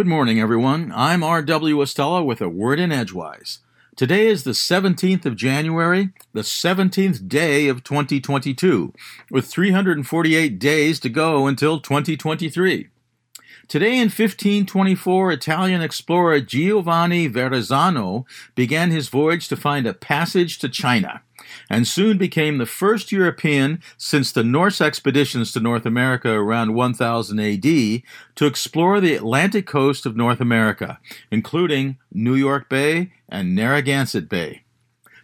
Good 0.00 0.06
morning, 0.06 0.40
everyone. 0.40 0.94
I'm 0.96 1.22
R.W. 1.22 1.82
Estella 1.82 2.24
with 2.24 2.40
a 2.40 2.48
word 2.48 2.80
in 2.80 2.90
Edgewise. 2.90 3.58
Today 3.96 4.28
is 4.28 4.44
the 4.44 4.52
17th 4.52 5.26
of 5.26 5.36
January, 5.36 6.08
the 6.32 6.40
17th 6.40 7.28
day 7.28 7.68
of 7.68 7.84
2022, 7.84 8.94
with 9.30 9.44
348 9.44 10.58
days 10.58 11.00
to 11.00 11.10
go 11.10 11.46
until 11.46 11.80
2023. 11.80 12.88
Today 13.68 13.96
in 13.96 14.08
1524, 14.08 15.32
Italian 15.32 15.82
explorer 15.82 16.40
Giovanni 16.40 17.28
Verrazzano 17.28 18.24
began 18.54 18.90
his 18.90 19.10
voyage 19.10 19.48
to 19.48 19.54
find 19.56 19.86
a 19.86 19.92
passage 19.92 20.58
to 20.60 20.70
China, 20.70 21.20
and 21.68 21.86
soon 21.86 22.18
became 22.18 22.58
the 22.58 22.66
first 22.66 23.12
European 23.12 23.82
since 23.96 24.32
the 24.32 24.44
Norse 24.44 24.80
expeditions 24.80 25.52
to 25.52 25.60
North 25.60 25.86
America 25.86 26.30
around 26.30 26.74
1000 26.74 27.40
AD 27.40 27.62
to 27.62 28.46
explore 28.46 29.00
the 29.00 29.14
Atlantic 29.14 29.66
coast 29.66 30.06
of 30.06 30.16
North 30.16 30.40
America, 30.40 30.98
including 31.30 31.98
New 32.12 32.34
York 32.34 32.68
Bay 32.68 33.12
and 33.28 33.54
Narragansett 33.54 34.28
Bay. 34.28 34.62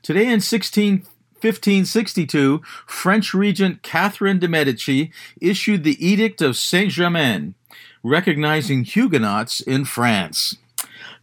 Today 0.02 0.26
in 0.28 0.40
16 0.40 1.06
1562, 1.40 2.62
French 2.86 3.34
regent 3.34 3.82
Catherine 3.82 4.38
de' 4.38 4.48
Medici 4.48 5.12
issued 5.40 5.84
the 5.84 6.04
Edict 6.04 6.40
of 6.40 6.56
Saint 6.56 6.90
Germain, 6.90 7.54
recognizing 8.02 8.84
Huguenots 8.84 9.60
in 9.60 9.84
France. 9.84 10.56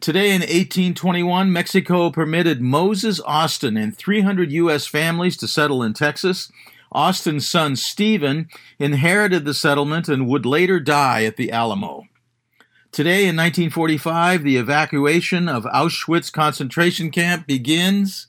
Today 0.04 0.32
in 0.32 0.42
1821, 0.42 1.54
Mexico 1.54 2.10
permitted 2.12 2.62
Moses 2.62 3.22
Austin 3.22 3.78
and 3.78 3.98
300 3.98 4.52
U.S. 4.52 4.86
families 4.86 5.38
to 5.38 5.48
settle 5.48 5.82
in 5.82 5.94
Texas. 5.94 6.52
Austin's 6.92 7.48
son 7.48 7.78
Stephen 7.78 8.50
inherited 8.78 9.46
the 9.46 9.54
settlement 9.54 10.10
and 10.10 10.28
would 10.28 10.46
later 10.46 10.82
die 10.82 11.24
at 11.24 11.38
the 11.38 11.54
Alamo. 11.54 12.04
Today 12.92 13.22
in 13.30 13.38
1945, 13.38 14.44
the 14.44 14.58
evacuation 14.58 15.48
of 15.48 15.64
Auschwitz 15.64 16.30
concentration 16.30 17.10
camp 17.10 17.48
begins. 17.48 18.28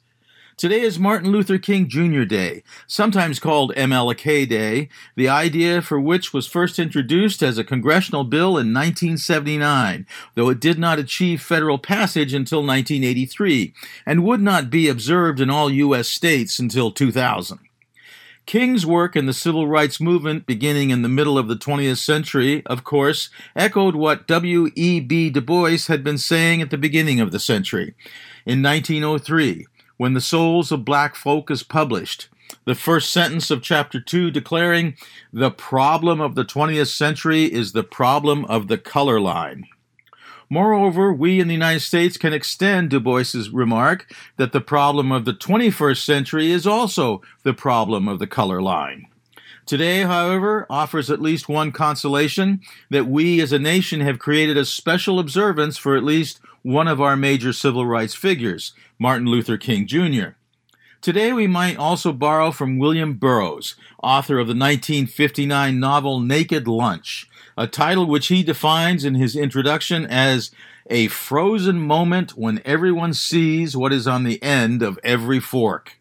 Today 0.56 0.83
is 0.83 1.00
Martin 1.00 1.33
Luther 1.33 1.58
King 1.58 1.88
Jr. 1.88 2.22
Day, 2.22 2.62
sometimes 2.86 3.41
called 3.41 3.74
MLK 3.74 4.48
Day, 4.48 4.88
the 5.16 5.28
idea 5.28 5.83
for 5.83 5.98
which 5.98 6.33
was 6.33 6.46
first 6.46 6.78
introduced 6.78 7.42
as 7.42 7.58
a 7.58 7.64
congressional 7.64 8.22
bill 8.22 8.50
in 8.50 8.72
1979, 8.72 10.06
though 10.36 10.48
it 10.50 10.61
did 10.61 10.78
not 10.78 11.00
achieve 11.00 11.42
federal 11.42 11.78
passage 11.78 12.33
until 12.33 12.61
1983, 12.61 13.74
and 14.06 14.22
would 14.22 14.41
not 14.41 14.70
be 14.70 14.88
observed 14.88 15.41
in 15.41 15.50
all 15.50 15.69
U.S. 15.70 16.06
states 16.06 16.61
until 16.61 16.92
2000. 16.92 17.58
King's 18.46 18.86
work 18.86 19.16
in 19.16 19.27
the 19.27 19.33
civil 19.33 19.66
rights 19.66 20.00
movement 20.00 20.46
beginning 20.46 20.91
in 20.91 21.02
the 21.02 21.08
middle 21.08 21.36
of 21.36 21.48
the 21.48 21.56
20th 21.56 21.98
century, 21.98 22.62
of 22.66 22.84
course, 22.84 23.28
echoed 23.56 23.96
what 23.96 24.28
W.E.B. 24.28 25.30
Du 25.30 25.41
Bois 25.41 25.78
had 25.89 26.05
been 26.05 26.18
saying 26.18 26.62
at 26.62 26.70
the 26.70 26.78
beginning 26.78 27.20
of 27.20 27.33
the 27.33 27.41
century. 27.41 27.94
In 28.46 28.62
1903, 28.62 29.66
when 29.96 30.14
the 30.14 30.20
souls 30.20 30.72
of 30.72 30.84
black 30.84 31.14
folk 31.14 31.50
is 31.50 31.62
published. 31.62 32.28
The 32.64 32.74
first 32.74 33.10
sentence 33.10 33.50
of 33.50 33.62
chapter 33.62 34.00
2 34.00 34.30
declaring 34.30 34.96
the 35.32 35.50
problem 35.50 36.20
of 36.20 36.34
the 36.34 36.44
20th 36.44 36.94
century 36.94 37.44
is 37.44 37.72
the 37.72 37.82
problem 37.82 38.44
of 38.46 38.68
the 38.68 38.78
color 38.78 39.20
line. 39.20 39.66
Moreover, 40.50 41.12
we 41.12 41.40
in 41.40 41.48
the 41.48 41.54
United 41.54 41.80
States 41.80 42.16
can 42.16 42.32
extend 42.32 42.90
Du 42.90 43.00
Bois's 43.00 43.50
remark 43.50 44.12
that 44.36 44.52
the 44.52 44.60
problem 44.60 45.10
of 45.10 45.24
the 45.24 45.32
21st 45.32 46.04
century 46.04 46.50
is 46.50 46.66
also 46.66 47.22
the 47.42 47.54
problem 47.54 48.08
of 48.08 48.18
the 48.18 48.26
color 48.26 48.60
line. 48.60 49.06
Today, 49.66 50.02
however, 50.02 50.66
offers 50.68 51.10
at 51.10 51.22
least 51.22 51.48
one 51.48 51.72
consolation 51.72 52.60
that 52.90 53.06
we 53.06 53.40
as 53.40 53.50
a 53.50 53.58
nation 53.58 54.00
have 54.00 54.18
created 54.18 54.58
a 54.58 54.66
special 54.66 55.18
observance 55.18 55.78
for 55.78 55.96
at 55.96 56.04
least 56.04 56.38
one 56.60 56.86
of 56.86 57.00
our 57.00 57.16
major 57.16 57.50
civil 57.52 57.86
rights 57.86 58.14
figures, 58.14 58.74
Martin 58.98 59.26
Luther 59.26 59.56
King 59.56 59.86
Jr. 59.86 60.36
Today, 61.00 61.33
we 61.33 61.46
might 61.46 61.78
also 61.78 62.12
borrow 62.12 62.50
from 62.50 62.78
William 62.78 63.14
Burroughs, 63.14 63.74
author 64.02 64.39
of 64.39 64.48
the 64.48 64.55
1959 64.55 65.80
novel 65.80 66.20
Naked 66.20 66.68
Lunch, 66.68 67.28
a 67.56 67.66
title 67.66 68.06
which 68.06 68.27
he 68.27 68.42
defines 68.42 69.02
in 69.02 69.14
his 69.14 69.34
introduction 69.34 70.05
as 70.05 70.50
a 70.90 71.08
frozen 71.08 71.80
moment 71.80 72.36
when 72.36 72.60
everyone 72.66 73.14
sees 73.14 73.74
what 73.74 73.94
is 73.94 74.06
on 74.06 74.24
the 74.24 74.42
end 74.42 74.83
of 74.83 74.98
every 75.02 75.40
fork. 75.40 75.98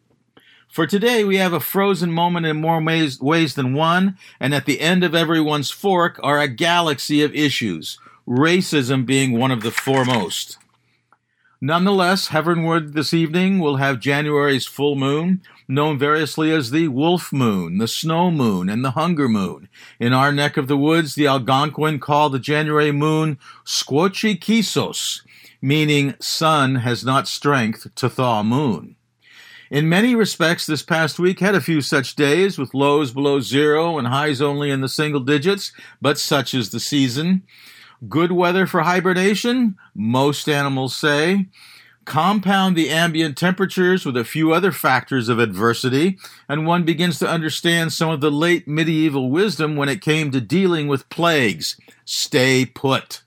For 0.74 0.88
today, 0.88 1.24
we 1.24 1.38
have 1.38 1.54
a 1.54 1.60
frozen 1.60 2.12
moment 2.12 2.48
in 2.48 2.60
more 2.60 2.82
ways, 2.82 3.22
ways, 3.22 3.54
than 3.54 3.76
one, 3.76 4.18
and 4.40 4.56
at 4.56 4.66
the 4.66 4.82
end 4.82 5.04
of 5.04 5.14
everyone's 5.14 5.70
fork 5.70 6.20
are 6.24 6.40
a 6.40 6.48
galaxy 6.48 7.22
of 7.22 7.36
issues, 7.36 8.00
racism 8.28 9.06
being 9.06 9.34
one 9.34 9.52
of 9.52 9.62
the 9.62 9.70
foremost. 9.70 10.58
Nonetheless, 11.62 12.30
heavenward 12.30 12.94
this 12.94 13.14
evening 13.14 13.60
we'll 13.60 13.76
have 13.76 14.00
January's 14.00 14.66
full 14.66 14.96
moon, 14.96 15.44
known 15.68 16.00
variously 16.00 16.52
as 16.52 16.72
the 16.72 16.88
wolf 16.88 17.32
moon, 17.32 17.78
the 17.78 17.88
snow 17.88 18.32
moon, 18.32 18.68
and 18.68 18.84
the 18.84 18.92
hunger 18.98 19.30
moon. 19.30 19.70
In 20.00 20.12
our 20.12 20.32
neck 20.32 20.58
of 20.58 20.68
the 20.68 20.76
woods, 20.76 21.14
the 21.14 21.28
Algonquin 21.28 22.00
call 22.00 22.32
the 22.32 22.40
January 22.40 22.92
moon 22.92 23.38
Squochee 23.64 24.40
Kesos, 24.40 25.22
meaning 25.62 26.16
sun 26.20 26.78
has 26.78 27.06
not 27.06 27.28
strength 27.28 27.94
to 27.94 28.10
thaw 28.10 28.42
moon. 28.42 28.96
In 29.72 29.90
many 29.90 30.14
respects, 30.16 30.66
this 30.66 30.84
past 30.84 31.20
week 31.20 31.40
had 31.40 31.56
a 31.56 31.62
few 31.62 31.82
such 31.82 32.16
days 32.16 32.58
with 32.58 32.74
lows 32.74 33.12
below 33.12 33.40
zero 33.40 33.98
and 33.98 34.08
highs 34.08 34.42
only 34.42 34.70
in 34.70 34.82
the 34.82 34.90
single 34.90 35.22
digits, 35.22 35.72
but 36.02 36.20
such 36.20 36.54
is 36.54 36.70
the 36.70 36.80
season. 36.80 37.44
Good 38.10 38.32
weather 38.34 38.68
for 38.68 38.82
hibernation, 38.82 39.78
most 39.96 40.50
animals 40.50 40.96
say. 40.96 41.48
Compound 42.06 42.76
the 42.76 42.90
ambient 42.90 43.38
temperatures 43.38 44.06
with 44.06 44.18
a 44.18 44.26
few 44.26 44.52
other 44.52 44.74
factors 44.74 45.30
of 45.30 45.40
adversity, 45.40 46.18
and 46.50 46.68
one 46.68 46.84
begins 46.84 47.18
to 47.20 47.30
understand 47.30 47.94
some 47.94 48.10
of 48.10 48.20
the 48.20 48.32
late 48.32 48.68
medieval 48.68 49.32
wisdom 49.32 49.78
when 49.78 49.88
it 49.88 50.02
came 50.02 50.30
to 50.32 50.42
dealing 50.42 50.88
with 50.88 51.08
plagues. 51.10 51.80
Stay 52.04 52.66
put. 52.66 53.24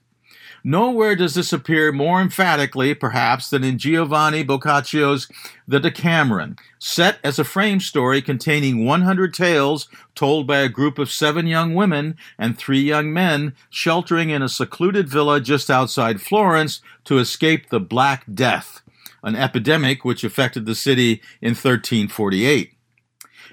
Nowhere 0.69 1.15
does 1.15 1.33
this 1.33 1.53
appear 1.53 1.93
more 1.93 2.19
emphatically, 2.19 2.93
perhaps, 2.93 3.49
than 3.49 3.63
in 3.63 3.77
Giovanni 3.77 4.43
Boccaccio's 4.43 5.29
The 5.65 5.79
Decameron, 5.79 6.57
set 6.77 7.19
as 7.23 7.39
a 7.39 7.45
frame 7.45 7.79
story 7.79 8.21
containing 8.21 8.85
100 8.85 9.33
tales 9.33 9.87
told 10.13 10.45
by 10.45 10.57
a 10.57 10.67
group 10.67 10.99
of 10.99 11.09
seven 11.09 11.47
young 11.47 11.73
women 11.73 12.17
and 12.37 12.57
three 12.57 12.81
young 12.81 13.13
men 13.13 13.55
sheltering 13.69 14.29
in 14.29 14.41
a 14.41 14.49
secluded 14.49 15.07
villa 15.07 15.39
just 15.39 15.71
outside 15.71 16.19
Florence 16.19 16.81
to 17.05 17.17
escape 17.17 17.69
the 17.69 17.79
Black 17.79 18.25
Death, 18.33 18.81
an 19.23 19.37
epidemic 19.37 20.03
which 20.03 20.25
affected 20.25 20.65
the 20.65 20.75
city 20.75 21.21
in 21.41 21.51
1348. 21.51 22.76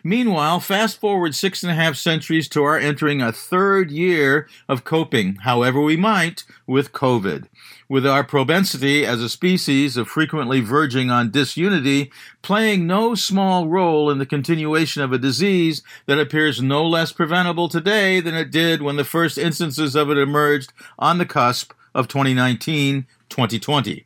Meanwhile, 0.07 0.61
fast 0.61 1.01
forward 1.01 1.35
six 1.35 1.63
and 1.63 1.73
a 1.73 1.75
half 1.75 1.97
centuries 1.97 2.47
to 2.51 2.63
our 2.63 2.77
entering 2.77 3.23
a 3.23 3.33
third 3.33 3.91
year 3.91 4.47
of 4.69 4.85
coping, 4.85 5.37
however 5.37 5.81
we 5.81 5.97
might, 5.97 6.45
with 6.67 6.93
COVID. 6.93 7.47
With 7.89 8.07
our 8.07 8.23
propensity 8.23 9.07
as 9.07 9.23
a 9.23 9.31
species 9.31 9.97
of 9.97 10.07
frequently 10.07 10.61
verging 10.61 11.11
on 11.11 11.31
disunity 11.31 12.13
playing 12.43 12.87
no 12.87 13.15
small 13.15 13.67
role 13.67 14.11
in 14.11 14.19
the 14.19 14.27
continuation 14.27 15.01
of 15.01 15.11
a 15.15 15.19
disease 15.19 15.83
that 16.05 16.19
appears 16.19 16.61
no 16.61 16.87
less 16.87 17.11
preventable 17.11 17.71
today 17.71 18.21
than 18.21 18.35
it 18.35 18.51
did 18.51 18.83
when 18.83 18.97
the 18.97 19.05
first 19.05 19.39
instances 19.39 19.97
of 19.97 20.11
it 20.11 20.19
emerged 20.19 20.71
on 20.99 21.17
the 21.17 21.27
cusp 21.27 21.73
of 21.95 22.09
2019 22.09 23.07
2020. 23.31 24.05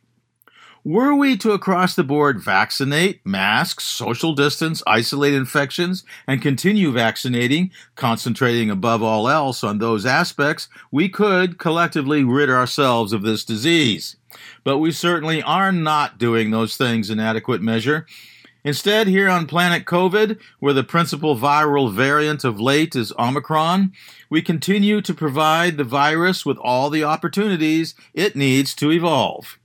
Were 0.85 1.13
we 1.13 1.35
to 1.37 1.51
across 1.51 1.93
the 1.93 2.05
board 2.05 2.41
vaccinate, 2.41 3.25
mask, 3.25 3.81
social 3.81 4.33
distance, 4.33 4.81
isolate 4.87 5.33
infections, 5.33 6.05
and 6.25 6.41
continue 6.41 6.93
vaccinating, 6.93 7.71
concentrating 7.95 8.69
above 8.69 9.03
all 9.03 9.27
else 9.27 9.61
on 9.61 9.79
those 9.79 10.05
aspects, 10.05 10.69
we 10.89 11.09
could 11.09 11.57
collectively 11.57 12.23
rid 12.23 12.49
ourselves 12.49 13.11
of 13.11 13.23
this 13.23 13.43
disease. 13.43 14.15
But 14.63 14.77
we 14.77 14.91
certainly 14.93 15.43
are 15.43 15.73
not 15.73 16.17
doing 16.17 16.51
those 16.51 16.77
things 16.77 17.09
in 17.09 17.19
adequate 17.19 17.61
measure. 17.61 18.05
Instead, 18.63 19.07
here 19.07 19.27
on 19.27 19.47
planet 19.47 19.83
COVID, 19.83 20.39
where 20.59 20.73
the 20.73 20.83
principal 20.83 21.37
viral 21.37 21.93
variant 21.93 22.45
of 22.45 22.59
late 22.59 22.95
is 22.95 23.11
Omicron, 23.19 23.91
we 24.29 24.41
continue 24.41 25.01
to 25.01 25.13
provide 25.13 25.75
the 25.75 25.83
virus 25.83 26.45
with 26.45 26.57
all 26.57 26.89
the 26.89 27.03
opportunities 27.03 27.95
it 28.13 28.37
needs 28.37 28.73
to 28.75 28.91
evolve. 28.91 29.58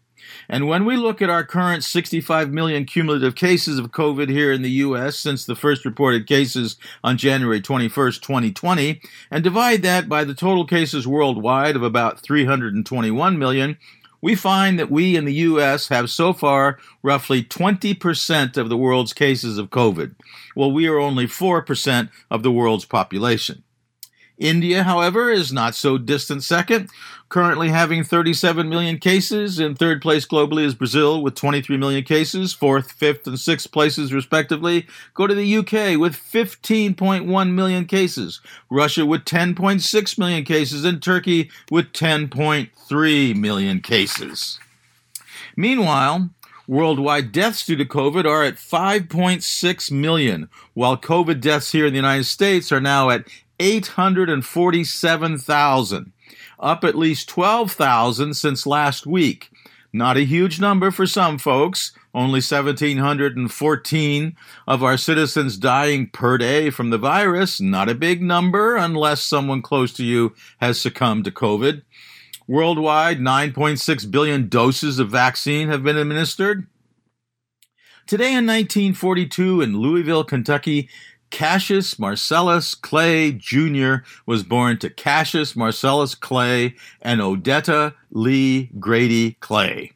And 0.49 0.69
when 0.69 0.85
we 0.85 0.97
look 0.97 1.23
at 1.23 1.31
our 1.31 1.45
current 1.45 1.85
65 1.85 2.51
million 2.53 2.85
cumulative 2.85 3.35
cases 3.35 3.79
of 3.79 3.93
COVID 3.93 4.29
here 4.29 4.53
in 4.53 4.63
the 4.63 4.71
U.S. 4.71 5.19
since 5.19 5.45
the 5.45 5.57
first 5.57 5.85
reported 5.85 6.27
cases 6.27 6.77
on 7.03 7.17
January 7.17 7.61
21st, 7.61 8.21
2020, 8.21 9.01
and 9.31 9.45
divide 9.45 9.83
that 9.83 10.09
by 10.09 10.25
the 10.25 10.35
total 10.35 10.67
cases 10.67 11.07
worldwide 11.07 11.77
of 11.77 11.83
about 11.83 12.21
321 12.21 13.39
million, 13.39 13.79
we 14.21 14.35
find 14.35 14.79
that 14.79 14.91
we 14.91 15.17
in 15.17 15.27
the 15.27 15.35
U.S. 15.35 15.89
have 15.89 16.09
so 16.09 16.33
far 16.33 16.79
roughly 17.03 17.43
20% 17.43 18.57
of 18.57 18.71
the 18.71 18.77
world's 18.77 19.13
cases 19.13 19.59
of 19.59 19.69
COVID, 19.69 20.15
while 20.55 20.73
we 20.73 20.87
are 20.87 20.99
only 20.99 21.27
4% 21.27 22.11
of 22.31 22.43
the 22.43 22.51
world's 22.51 22.87
population. 22.87 23.63
India, 24.39 24.83
however, 24.83 25.31
is 25.31 25.53
not 25.53 25.75
so 25.75 25.97
distant 25.97 26.43
second, 26.43 26.91
currently 27.29 27.69
having 27.69 28.03
37 28.03 28.69
million 28.69 28.99
cases. 28.99 29.61
In 29.61 29.75
third 29.75 30.03
place 30.03 30.27
globally 30.27 30.65
is 30.65 30.75
Brazil 30.75 31.23
with 31.23 31.35
23 31.37 31.77
million 31.77 32.03
cases. 32.03 32.53
Fourth, 32.53 32.93
fifth, 32.93 33.27
and 33.27 33.39
sixth 33.39 33.71
places, 33.71 34.13
respectively, 34.13 34.87
go 35.15 35.27
to 35.27 35.35
the 35.35 35.57
UK 35.57 35.99
with 35.99 36.15
15.1 36.17 37.53
million 37.53 37.85
cases, 37.85 38.41
Russia 38.69 39.07
with 39.07 39.25
10.6 39.25 40.19
million 40.19 40.45
cases, 40.45 40.85
and 40.85 41.03
Turkey 41.03 41.51
with 41.71 41.93
10.3 41.93 43.37
million 43.37 43.81
cases. 43.81 44.59
Meanwhile, 45.57 46.31
Worldwide 46.67 47.31
deaths 47.31 47.67
due 47.67 47.77
to 47.77 47.85
COVID 47.85 48.25
are 48.25 48.43
at 48.43 48.55
5.6 48.55 49.91
million, 49.91 50.49
while 50.73 50.97
COVID 50.97 51.43
deaths 51.43 51.73
here 51.73 51.87
in 51.87 51.93
the 51.93 51.99
United 51.99 52.25
States 52.25 52.73
are 52.73 52.81
now 52.81 53.11
at 53.11 53.27
847,000, 53.59 56.13
up 56.59 56.85
at 56.85 56.95
least 56.95 57.29
12,000 57.29 58.35
since 58.35 58.67
last 58.67 59.07
week. 59.07 59.51
Not 59.93 60.17
a 60.17 60.25
huge 60.25 60.59
number 60.61 60.91
for 60.91 61.07
some 61.07 61.39
folks, 61.39 61.93
only 62.13 62.41
1,714 62.41 64.37
of 64.67 64.83
our 64.83 64.97
citizens 64.97 65.57
dying 65.57 66.09
per 66.09 66.37
day 66.37 66.71
from 66.71 66.91
the 66.91 66.99
virus. 66.99 67.61
Not 67.61 67.89
a 67.89 67.95
big 67.95 68.21
number 68.21 68.75
unless 68.75 69.23
someone 69.23 69.63
close 69.63 69.93
to 69.93 70.05
you 70.05 70.35
has 70.61 70.81
succumbed 70.81 71.27
to 71.27 71.31
COVID. 71.31 71.83
Worldwide, 72.49 73.21
9.6 73.21 74.11
billion 74.11 74.49
doses 74.49 74.99
of 74.99 75.11
vaccine 75.11 75.69
have 75.69 75.85
been 75.85 75.97
administered. 75.97 76.67
Today 78.07 78.35
in 78.35 78.45
1942 78.47 79.63
in 79.63 79.79
Louisville, 79.79 80.25
Kentucky, 80.25 80.91
Cassius 81.35 81.99
Marcellus 81.99 82.77
Clay 82.77 83.33
Jr. 83.33 83.97
was 84.25 84.45
born 84.45 84.79
to 84.79 84.89
Cassius 84.89 85.57
Marcellus 85.57 86.15
Clay 86.15 86.77
and 87.03 87.21
Odetta 87.21 87.95
Lee 88.13 88.71
Grady 88.79 89.33
Clay. 89.41 89.91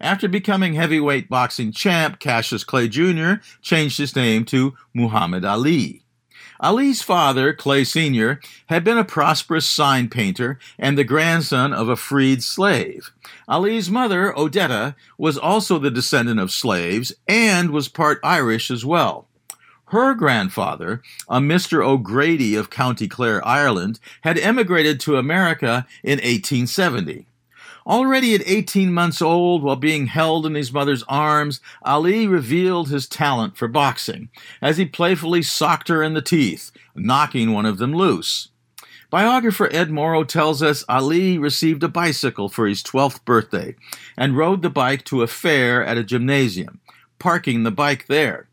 After 0.00 0.26
becoming 0.26 0.72
heavyweight 0.72 1.28
boxing 1.28 1.70
champ, 1.70 2.18
Cassius 2.18 2.64
Clay 2.64 2.88
Jr. 2.88 3.42
changed 3.60 3.98
his 3.98 4.16
name 4.16 4.46
to 4.46 4.72
Muhammad 4.94 5.44
Ali. 5.44 6.02
Ali's 6.60 7.02
father, 7.02 7.52
Clay 7.52 7.84
Sr., 7.84 8.40
had 8.68 8.82
been 8.82 8.96
a 8.96 9.04
prosperous 9.04 9.68
sign 9.68 10.08
painter 10.08 10.58
and 10.78 10.96
the 10.96 11.04
grandson 11.04 11.74
of 11.74 11.90
a 11.90 11.96
freed 11.96 12.42
slave. 12.42 13.10
Ali's 13.46 13.90
mother, 13.90 14.32
Odetta, 14.34 14.94
was 15.18 15.36
also 15.36 15.78
the 15.78 15.90
descendant 15.90 16.40
of 16.40 16.50
slaves 16.50 17.12
and 17.28 17.70
was 17.70 17.88
part 17.88 18.18
Irish 18.24 18.70
as 18.70 18.82
well. 18.82 19.26
Her 19.90 20.14
grandfather, 20.14 21.02
a 21.28 21.40
Mr. 21.40 21.84
O'Grady 21.84 22.54
of 22.54 22.70
County 22.70 23.08
Clare, 23.08 23.44
Ireland, 23.44 23.98
had 24.20 24.38
emigrated 24.38 25.00
to 25.00 25.16
America 25.16 25.84
in 26.04 26.18
1870. 26.18 27.26
Already 27.84 28.36
at 28.36 28.46
18 28.46 28.92
months 28.92 29.20
old, 29.20 29.64
while 29.64 29.74
being 29.74 30.06
held 30.06 30.46
in 30.46 30.54
his 30.54 30.72
mother's 30.72 31.02
arms, 31.08 31.60
Ali 31.82 32.28
revealed 32.28 32.88
his 32.88 33.08
talent 33.08 33.56
for 33.56 33.66
boxing 33.66 34.28
as 34.62 34.76
he 34.76 34.84
playfully 34.84 35.42
socked 35.42 35.88
her 35.88 36.04
in 36.04 36.14
the 36.14 36.22
teeth, 36.22 36.70
knocking 36.94 37.52
one 37.52 37.66
of 37.66 37.78
them 37.78 37.92
loose. 37.92 38.50
Biographer 39.10 39.68
Ed 39.72 39.90
Morrow 39.90 40.22
tells 40.22 40.62
us 40.62 40.84
Ali 40.88 41.36
received 41.36 41.82
a 41.82 41.88
bicycle 41.88 42.48
for 42.48 42.68
his 42.68 42.84
12th 42.84 43.24
birthday 43.24 43.74
and 44.16 44.36
rode 44.36 44.62
the 44.62 44.70
bike 44.70 45.04
to 45.06 45.22
a 45.22 45.26
fair 45.26 45.84
at 45.84 45.98
a 45.98 46.04
gymnasium, 46.04 46.78
parking 47.18 47.64
the 47.64 47.72
bike 47.72 48.06
there. 48.06 48.49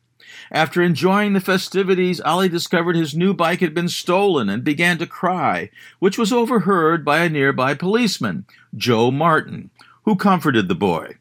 After 0.51 0.81
enjoying 0.81 1.33
the 1.33 1.41
festivities, 1.41 2.21
Ali 2.21 2.49
discovered 2.49 2.95
his 2.95 3.15
new 3.15 3.33
bike 3.33 3.59
had 3.59 3.73
been 3.73 3.89
stolen 3.89 4.49
and 4.49 4.63
began 4.63 4.97
to 4.99 5.07
cry, 5.07 5.69
which 5.99 6.17
was 6.17 6.31
overheard 6.31 7.03
by 7.03 7.19
a 7.19 7.29
nearby 7.29 7.73
policeman, 7.73 8.45
Joe 8.75 9.11
Martin, 9.11 9.69
who 10.03 10.15
comforted 10.15 10.67
the 10.67 10.75
boy. 10.75 11.15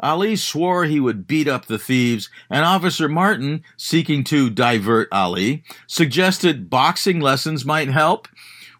Ali 0.00 0.36
swore 0.36 0.84
he 0.84 1.00
would 1.00 1.26
beat 1.26 1.48
up 1.48 1.66
the 1.66 1.78
thieves, 1.78 2.30
and 2.48 2.64
Officer 2.64 3.08
Martin, 3.08 3.64
seeking 3.76 4.22
to 4.24 4.48
divert 4.48 5.08
Ali, 5.10 5.64
suggested 5.88 6.70
boxing 6.70 7.20
lessons 7.20 7.64
might 7.64 7.88
help. 7.88 8.28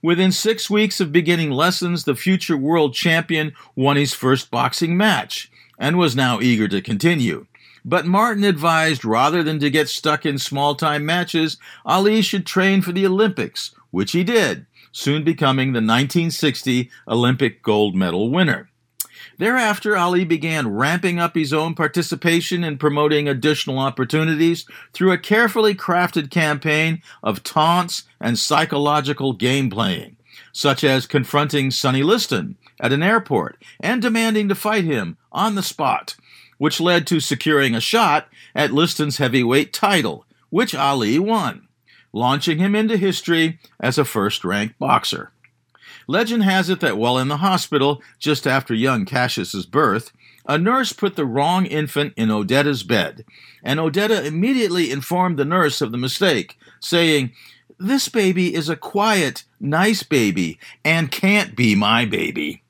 Within 0.00 0.30
six 0.30 0.70
weeks 0.70 1.00
of 1.00 1.10
beginning 1.10 1.50
lessons, 1.50 2.04
the 2.04 2.14
future 2.14 2.56
world 2.56 2.94
champion 2.94 3.52
won 3.75 3.96
his 3.96 4.14
first 4.14 4.48
boxing 4.48 4.96
match 4.96 5.50
and 5.76 5.98
was 5.98 6.14
now 6.14 6.40
eager 6.40 6.69
to 6.69 6.80
continue. 6.80 7.46
But 7.84 8.06
Martin 8.06 8.44
advised 8.44 9.04
rather 9.04 9.42
than 9.42 9.58
to 9.60 9.70
get 9.70 9.88
stuck 9.88 10.26
in 10.26 10.38
small 10.38 10.75
time 10.75 11.06
matches, 11.06 11.56
Ali 11.84 12.22
should 12.22 12.46
train 12.46 12.82
for 12.82 12.92
the 12.92 13.06
Olympics, 13.06 13.75
which 13.90 14.12
he 14.12 14.25
did, 14.25 14.66
soon 14.92 15.25
becoming 15.25 15.69
the 15.69 15.78
1960 15.78 16.90
Olympic 17.06 17.62
gold 17.62 17.94
medal 17.94 18.30
winner. 18.30 18.69
Thereafter, 19.38 19.96
Ali 19.96 20.25
began 20.25 20.75
ramping 20.75 21.20
up 21.20 21.36
his 21.36 21.52
own 21.52 21.76
participation 21.76 22.64
in 22.64 22.76
promoting 22.76 23.28
additional 23.28 23.78
opportunities 23.78 24.66
through 24.92 25.12
a 25.12 25.19
carefully 25.19 25.76
crafted 25.76 26.30
campaign 26.30 27.02
of 27.22 27.44
taunts 27.44 28.04
and 28.20 28.36
psychological 28.36 29.32
game 29.32 29.70
playing, 29.70 30.16
such 30.52 30.82
as 30.82 31.06
confronting 31.06 31.70
Sonny 31.70 32.02
Liston 32.02 32.56
at 32.80 32.92
an 32.92 33.02
airport 33.02 33.62
and 33.78 34.02
demanding 34.02 34.48
to 34.48 34.56
fight 34.56 34.84
him 34.84 35.16
on 35.30 35.54
the 35.54 35.62
spot 35.62 36.16
which 36.58 36.81
led 36.81 37.06
to 37.06 37.20
securing 37.20 37.75
a 37.75 37.81
shot 37.81 38.28
at 38.55 38.72
Liston's 38.72 39.19
heavyweight 39.19 39.72
title, 39.72 40.26
which 40.50 40.75
Ali 40.75 41.19
won, 41.19 41.69
launching 42.12 42.58
him 42.58 42.75
into 42.75 42.96
history 42.96 43.58
as 43.81 43.96
a 43.96 44.05
first 44.05 44.44
ranked 44.44 44.78
boxer. 44.78 45.32
Legend 46.06 46.43
has 46.43 46.70
it 46.70 46.81
that 46.81 46.96
while 46.96 47.19
in 47.19 47.28
the 47.28 47.38
hospital 47.38 48.02
just 48.19 48.46
after 48.46 48.75
young 48.75 49.05
Cassius's 49.05 49.66
birth, 49.66 50.10
a 50.46 50.56
nurse 50.56 50.94
put 50.94 51.16
the 51.16 51.26
wrong 51.26 51.66
infant 51.66 52.14
in 52.16 52.31
Odetta's 52.31 52.82
bed, 52.82 53.25
and 53.62 53.78
Odetta 53.78 54.25
immediately 54.25 54.90
informed 54.90 55.38
the 55.38 55.44
nurse 55.44 55.82
of 55.82 55.93
the 55.93 55.99
mistake, 55.99 56.58
saying, 56.81 57.32
This 57.78 58.08
baby 58.08 58.54
is 58.54 58.70
a 58.70 58.76
quiet, 58.76 59.44
nice 59.61 60.02
baby 60.02 60.58
and 60.82 61.11
can't 61.11 61.54
be 61.54 61.75
my 61.75 62.06
baby. 62.06 62.62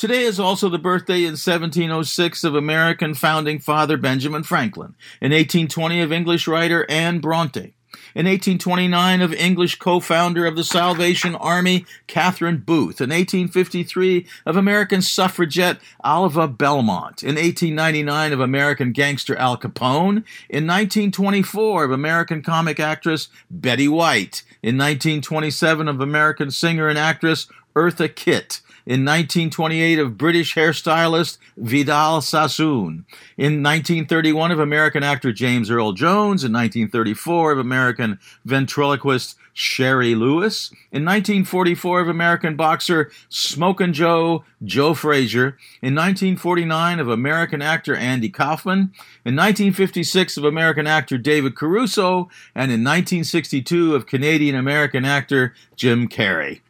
Today 0.00 0.22
is 0.22 0.40
also 0.40 0.70
the 0.70 0.78
birthday 0.78 1.24
in 1.24 1.32
1706 1.32 2.42
of 2.44 2.54
American 2.54 3.12
founding 3.12 3.58
father 3.58 3.98
Benjamin 3.98 4.42
Franklin, 4.42 4.94
in 5.20 5.30
1820 5.30 6.00
of 6.00 6.10
English 6.10 6.48
writer 6.48 6.86
Anne 6.88 7.18
Bronte, 7.18 7.74
in 8.14 8.24
1829 8.24 9.20
of 9.20 9.34
English 9.34 9.78
co-founder 9.78 10.46
of 10.46 10.56
the 10.56 10.64
Salvation 10.64 11.34
Army 11.34 11.84
Catherine 12.06 12.62
Booth, 12.64 13.02
in 13.02 13.10
1853 13.10 14.26
of 14.46 14.56
American 14.56 15.02
suffragette 15.02 15.80
Alva 16.02 16.48
Belmont, 16.48 17.22
in 17.22 17.34
1899 17.34 18.32
of 18.32 18.40
American 18.40 18.92
gangster 18.92 19.36
Al 19.36 19.58
Capone, 19.58 20.24
in 20.48 20.66
1924 20.66 21.84
of 21.84 21.90
American 21.90 22.40
comic 22.40 22.80
actress 22.80 23.28
Betty 23.50 23.86
White, 23.86 24.44
in 24.62 24.78
1927 24.78 25.88
of 25.88 26.00
American 26.00 26.50
singer 26.50 26.88
and 26.88 26.98
actress 26.98 27.48
Eartha 27.74 28.14
Kitt, 28.14 28.60
in 28.86 29.04
1928 29.04 29.98
of 29.98 30.18
British 30.18 30.54
hairstylist 30.54 31.38
Vidal 31.56 32.20
Sassoon, 32.20 33.04
in 33.36 33.62
1931 33.62 34.50
of 34.50 34.58
American 34.58 35.02
actor 35.02 35.32
James 35.32 35.70
Earl 35.70 35.92
Jones, 35.92 36.42
in 36.42 36.52
1934 36.52 37.52
of 37.52 37.58
American 37.58 38.18
ventriloquist 38.44 39.36
Shari 39.52 40.14
Lewis, 40.14 40.70
in 40.90 41.04
1944 41.04 42.00
of 42.00 42.08
American 42.08 42.56
boxer 42.56 43.10
Smokin' 43.28 43.92
Joe 43.92 44.44
Joe 44.64 44.94
Frazier, 44.94 45.58
in 45.82 45.94
1949 45.94 46.98
of 46.98 47.08
American 47.08 47.60
actor 47.60 47.94
Andy 47.94 48.30
Kaufman, 48.30 48.92
in 49.24 49.36
1956 49.36 50.36
of 50.36 50.44
American 50.44 50.86
actor 50.86 51.18
David 51.18 51.54
Caruso, 51.54 52.30
and 52.54 52.72
in 52.72 52.82
1962 52.82 53.94
of 53.94 54.06
Canadian 54.06 54.56
American 54.56 55.04
actor 55.04 55.54
Jim 55.76 56.08
Carrey. 56.08 56.60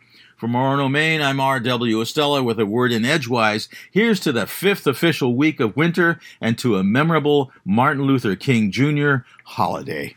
From 0.40 0.52
Orono, 0.52 0.90
Maine, 0.90 1.20
I'm 1.20 1.38
R.W. 1.38 2.00
Estella 2.00 2.42
with 2.42 2.58
a 2.58 2.64
word 2.64 2.92
in 2.92 3.04
Edgewise. 3.04 3.68
Here's 3.90 4.18
to 4.20 4.32
the 4.32 4.46
fifth 4.46 4.86
official 4.86 5.36
week 5.36 5.60
of 5.60 5.76
winter 5.76 6.18
and 6.40 6.56
to 6.56 6.78
a 6.78 6.82
memorable 6.82 7.52
Martin 7.62 8.04
Luther 8.04 8.36
King 8.36 8.70
Jr. 8.70 9.16
holiday. 9.44 10.16